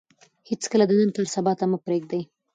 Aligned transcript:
هېڅکله 0.49 0.83
د 0.87 0.91
نن 0.99 1.09
کار 1.15 1.27
سبا 1.35 1.51
ته 1.59 1.65
مه 1.71 1.77
پرېږدئ. 1.85 2.21